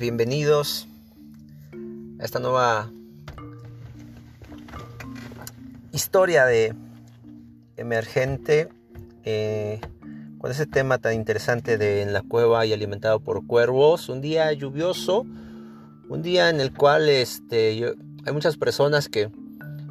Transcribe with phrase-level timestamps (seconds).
[0.00, 0.88] Bienvenidos
[2.18, 2.90] a esta nueva
[5.92, 6.74] historia de
[7.76, 8.70] emergente
[9.24, 9.78] eh,
[10.38, 14.08] con ese tema tan interesante de en la cueva y alimentado por cuervos.
[14.08, 15.26] Un día lluvioso,
[16.08, 17.94] un día en el cual este,
[18.24, 19.30] hay muchas personas que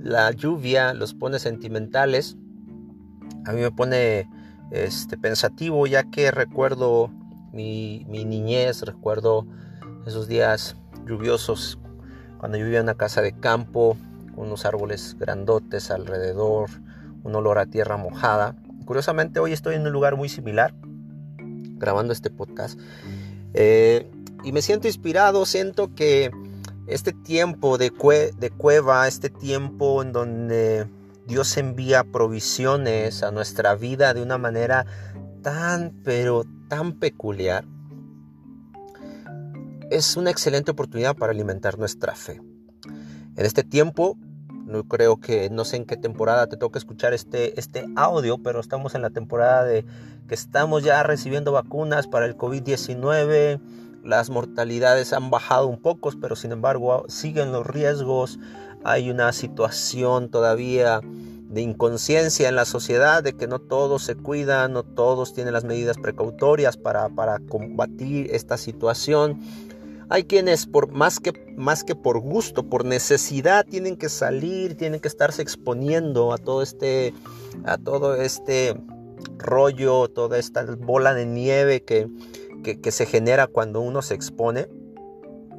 [0.00, 2.36] la lluvia los pone sentimentales.
[3.46, 4.28] A mí me pone
[4.72, 7.10] este, pensativo ya que recuerdo
[7.52, 9.46] mi, niñez, recuerdo
[10.06, 11.78] esos días lluviosos
[12.38, 13.96] cuando yo vivía en una casa de campo,
[14.36, 16.70] unos árboles grandotes alrededor,
[17.22, 18.56] un olor a tierra mojada.
[18.86, 20.74] Curiosamente hoy estoy en un lugar muy similar,
[21.78, 22.78] grabando este podcast,
[23.52, 24.10] eh,
[24.42, 26.30] y me siento inspirado, siento que
[26.86, 27.92] este tiempo de,
[28.38, 30.86] de cueva, este tiempo en donde
[31.26, 34.86] Dios envía provisiones a nuestra vida de una manera
[35.42, 37.64] tan, pero tan peculiar,
[39.90, 42.40] es una excelente oportunidad para alimentar nuestra fe.
[43.36, 44.16] En este tiempo,
[44.66, 48.60] no creo que, no sé en qué temporada te toca escuchar este, este audio, pero
[48.60, 49.84] estamos en la temporada de
[50.28, 53.60] que estamos ya recibiendo vacunas para el COVID-19.
[54.04, 58.38] Las mortalidades han bajado un poco, pero sin embargo siguen los riesgos.
[58.84, 61.00] Hay una situación todavía
[61.50, 65.64] de inconsciencia en la sociedad, de que no todos se cuidan, no todos tienen las
[65.64, 69.40] medidas precautorias para, para combatir esta situación.
[70.08, 75.00] Hay quienes por más que más que por gusto, por necesidad tienen que salir, tienen
[75.00, 77.14] que estarse exponiendo a todo este
[77.64, 78.76] a todo este
[79.38, 82.08] rollo, toda esta bola de nieve que,
[82.62, 84.68] que se genera cuando uno se expone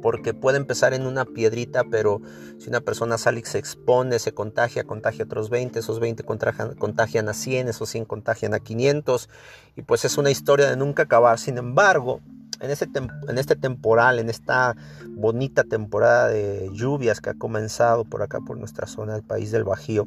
[0.00, 2.20] porque puede empezar en una piedrita, pero
[2.58, 6.24] si una persona sale y se expone, se contagia, contagia a otros 20, esos 20
[6.24, 9.28] contagian, a 100, esos 100 contagian a 500,
[9.76, 11.38] y pues es una historia de nunca acabar.
[11.38, 12.20] Sin embargo,
[12.60, 12.88] en este,
[13.28, 14.76] en este temporal, en esta
[15.08, 19.64] bonita temporada de lluvias que ha comenzado por acá, por nuestra zona del país del
[19.64, 20.06] Bajío,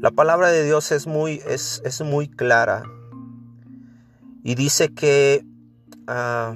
[0.00, 2.82] la palabra de Dios es muy, es, es muy clara
[4.42, 5.44] y dice que...
[6.06, 6.54] Ah,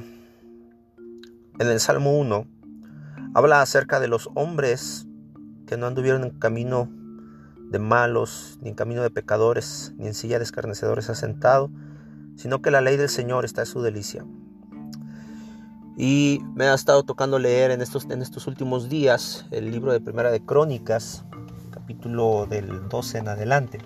[1.60, 2.46] en el Salmo 1
[3.34, 5.06] habla acerca de los hombres
[5.66, 6.88] que no anduvieron en camino
[7.70, 11.70] de malos, ni en camino de pecadores, ni en silla de escarnecedores asentado,
[12.34, 14.24] sino que la ley del Señor está en su delicia.
[15.98, 20.00] Y me ha estado tocando leer en estos, en estos últimos días el libro de
[20.00, 21.26] Primera de Crónicas,
[21.70, 23.80] capítulo del 12 en adelante.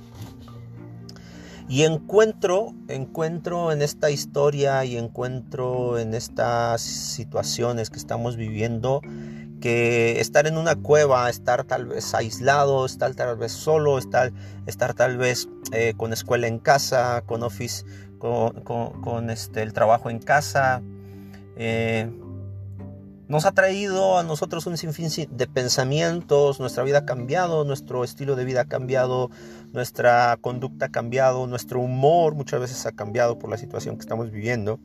[1.69, 9.01] Y encuentro, encuentro en esta historia y encuentro en estas situaciones que estamos viviendo
[9.65, 14.31] que estar en una cueva, estar tal vez aislado, estar tal vez solo, estar,
[14.67, 17.87] estar tal vez eh, con escuela en casa, con office,
[18.19, 20.83] con, este, el trabajo en casa,
[21.57, 22.11] eh,
[23.27, 28.37] nos ha traído a nosotros un sinfín de pensamientos, nuestra vida ha cambiado, nuestro estilo
[28.37, 29.31] de vida ha cambiado,
[29.73, 34.31] nuestra conducta ha cambiado, nuestro humor muchas veces ha cambiado por la situación que estamos
[34.31, 34.79] viviendo.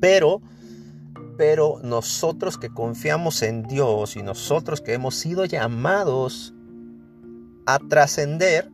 [0.00, 0.40] Pero,
[1.36, 6.52] pero nosotros que confiamos en Dios y nosotros que hemos sido llamados
[7.66, 8.68] a trascender,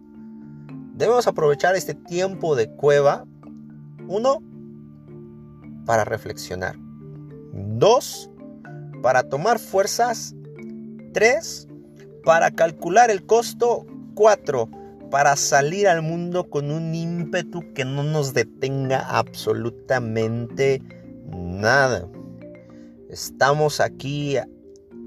[0.94, 3.26] debemos aprovechar este tiempo de cueva,
[4.08, 4.38] uno,
[5.84, 6.76] para reflexionar.
[7.52, 8.30] Dos,
[9.02, 10.34] para tomar fuerzas.
[11.12, 11.68] 3.
[12.24, 13.86] Para calcular el costo.
[14.14, 14.68] 4.
[15.10, 20.82] Para salir al mundo con un ímpetu que no nos detenga absolutamente
[21.28, 22.08] nada.
[23.08, 24.36] Estamos aquí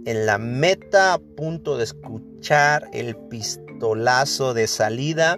[0.05, 5.37] en la meta a punto de escuchar el pistolazo de salida.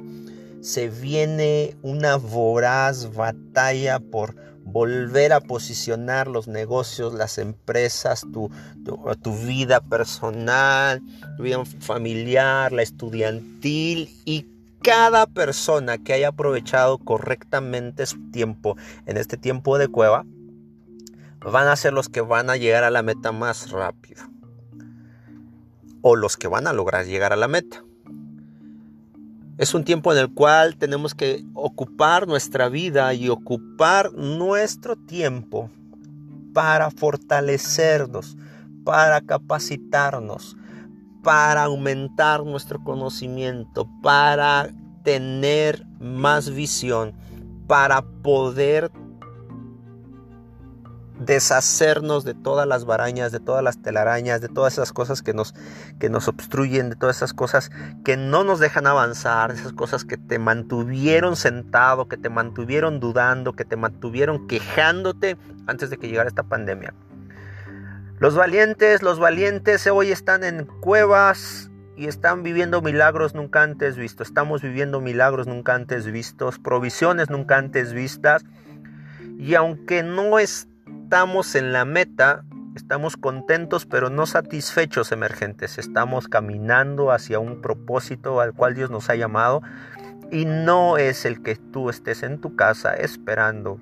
[0.61, 4.35] Se viene una voraz batalla por
[4.71, 8.49] volver a posicionar los negocios, las empresas, tu,
[9.45, 11.01] vida personal,
[11.37, 14.45] tu vida familiar, la estudiantil y
[14.81, 20.25] cada persona que haya aprovechado correctamente su tiempo en este tiempo de cueva,
[21.39, 24.23] van a ser los que van a llegar a la meta más rápido.
[26.01, 27.83] O los que van a lograr llegar a la meta.
[29.61, 35.69] Es un tiempo en el cual tenemos que ocupar nuestra vida y ocupar nuestro tiempo
[36.51, 38.35] para fortalecernos,
[38.83, 40.57] para capacitarnos,
[41.21, 44.73] para aumentar nuestro conocimiento, para
[45.03, 47.13] tener más visión,
[47.67, 48.91] para poder
[51.25, 55.53] deshacernos de todas las barañas, de todas las telarañas, de todas esas cosas que nos,
[55.99, 57.71] que nos obstruyen, de todas esas cosas
[58.03, 63.53] que no nos dejan avanzar, esas cosas que te mantuvieron sentado, que te mantuvieron dudando,
[63.53, 65.37] que te mantuvieron quejándote
[65.67, 66.93] antes de que llegara esta pandemia.
[68.19, 74.27] Los valientes, los valientes hoy están en cuevas y están viviendo milagros nunca antes vistos.
[74.27, 78.43] Estamos viviendo milagros nunca antes vistos, provisiones nunca antes vistas.
[79.37, 80.67] Y aunque no es
[81.11, 85.77] estamos en la meta, estamos contentos pero no satisfechos emergentes.
[85.77, 89.61] Estamos caminando hacia un propósito al cual Dios nos ha llamado
[90.31, 93.77] y no es el que tú estés en tu casa esperando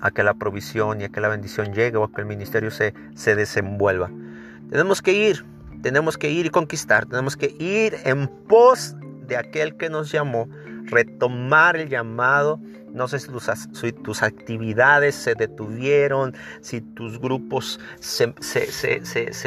[0.00, 2.70] a que la provisión y a que la bendición llegue o a que el ministerio
[2.70, 4.08] se, se desenvuelva.
[4.70, 5.44] Tenemos que ir,
[5.82, 8.94] tenemos que ir y conquistar, tenemos que ir en pos
[9.26, 10.48] de aquel que nos llamó,
[10.84, 12.60] retomar el llamado
[12.94, 13.28] no sé si
[13.92, 18.32] tus, actividades se detuvieron, si tus grupos se,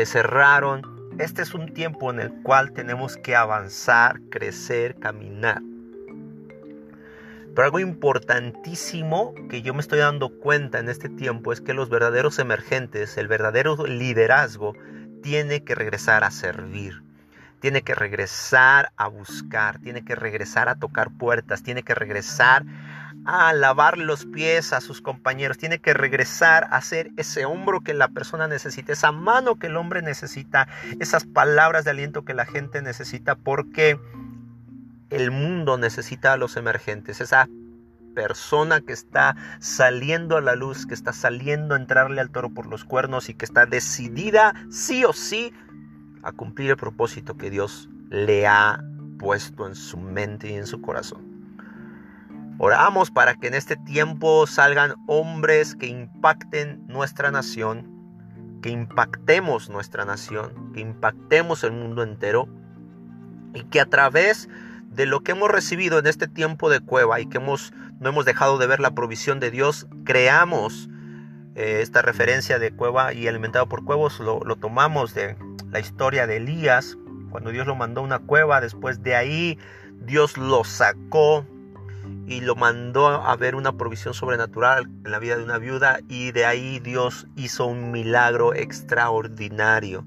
[0.05, 0.81] cerraron.
[1.17, 5.61] Este es un tiempo en el cual tenemos que avanzar, crecer, caminar.
[7.55, 11.89] Pero algo importantísimo que yo me estoy dando cuenta en este tiempo es que los
[11.89, 14.73] verdaderos emergentes, el verdadero liderazgo,
[15.23, 17.01] tiene que regresar a servir
[17.59, 22.63] tiene que regresar a buscar, tiene que regresar a tocar puertas, tiene que regresar
[23.27, 27.93] a lavar los pies a sus compañeros, tiene que regresar a ser ese hombro que
[27.93, 30.69] la persona necesita, esa mano que el hombre necesita,
[31.01, 33.99] esas palabras de aliento que la gente necesita, porque
[35.09, 37.49] el mundo necesita a los emergentes, esa
[38.15, 42.65] persona que está saliendo a la luz, que está saliendo a entrarle al toro por
[42.65, 45.53] los cuernos y que está decidida sí o sí
[46.23, 48.81] a cumplir el propósito que Dios le ha
[49.19, 51.26] puesto en su mente y en su corazón.
[52.59, 60.05] Oramos para que en este tiempo salgan hombres que impacten nuestra nación, que impactemos nuestra
[60.05, 62.47] nación, que impactemos el mundo entero
[63.53, 64.49] y que a través
[64.89, 68.25] de lo que hemos recibido en este tiempo de cueva y que hemos, no hemos
[68.25, 70.89] dejado de ver la provisión de Dios, creamos
[71.53, 75.37] eh, esta referencia de cueva y alimentado por cuevos, lo, lo tomamos de
[75.69, 76.97] la historia de Elías,
[77.29, 79.59] cuando Dios lo mandó a una cueva, después de ahí
[79.99, 81.45] Dios lo sacó
[82.27, 86.31] y lo mandó a ver una provisión sobrenatural en la vida de una viuda y
[86.31, 90.05] de ahí Dios hizo un milagro extraordinario.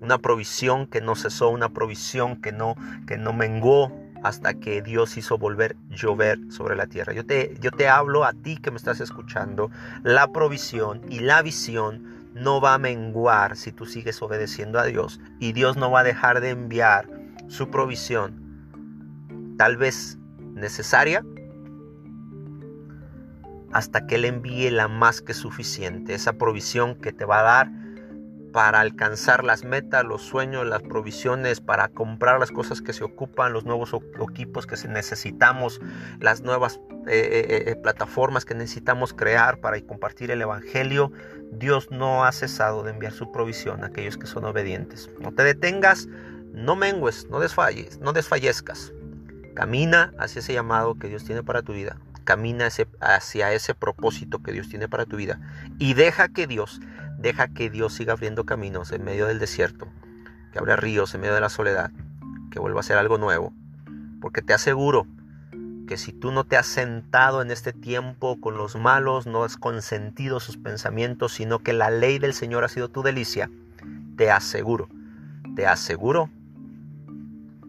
[0.00, 2.74] Una provisión que no cesó, una provisión que no,
[3.06, 3.92] que no menguó
[4.22, 7.12] hasta que Dios hizo volver llover sobre la tierra.
[7.12, 9.70] Yo te, yo te hablo a ti que me estás escuchando,
[10.02, 15.20] la provisión y la visión no va a menguar si tú sigues obedeciendo a Dios
[15.38, 17.08] y Dios no va a dejar de enviar
[17.48, 18.44] su provisión.
[19.56, 20.18] Tal vez
[20.56, 21.24] necesaria
[23.72, 27.70] hasta que Él envíe la más que suficiente, esa provisión que te va a dar
[28.56, 33.52] para alcanzar las metas, los sueños, las provisiones, para comprar las cosas que se ocupan,
[33.52, 33.94] los nuevos
[34.30, 35.78] equipos que necesitamos,
[36.20, 41.12] las nuevas eh, eh, eh, plataformas que necesitamos crear para compartir el Evangelio.
[41.52, 45.10] Dios no ha cesado de enviar su provisión a aquellos que son obedientes.
[45.20, 46.08] No te detengas,
[46.54, 48.94] no mengues, no desfalles, no desfallezcas.
[49.56, 51.96] Camina hacia ese llamado que Dios tiene para tu vida.
[52.24, 52.68] Camina
[53.00, 55.40] hacia ese propósito que Dios tiene para tu vida.
[55.78, 56.78] Y deja que Dios,
[57.18, 59.88] deja que Dios siga abriendo caminos en medio del desierto.
[60.52, 61.90] Que abra ríos en medio de la soledad.
[62.50, 63.54] Que vuelva a ser algo nuevo.
[64.20, 65.06] Porque te aseguro
[65.86, 69.56] que si tú no te has sentado en este tiempo con los malos, no has
[69.56, 73.50] consentido sus pensamientos, sino que la ley del Señor ha sido tu delicia,
[74.16, 74.88] te aseguro,
[75.54, 76.28] te aseguro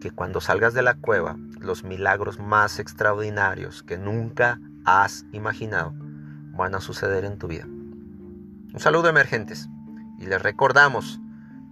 [0.00, 1.36] que cuando salgas de la cueva,
[1.68, 5.92] los milagros más extraordinarios que nunca has imaginado
[6.56, 7.66] van a suceder en tu vida.
[7.66, 9.68] Un saludo emergentes
[10.18, 11.20] y les recordamos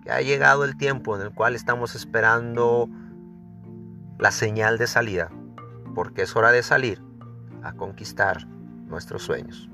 [0.02, 2.90] que ha llegado el tiempo en el cual estamos esperando
[4.18, 5.30] la señal de salida,
[5.94, 7.02] porque es hora de salir
[7.62, 9.70] a conquistar nuestros sueños.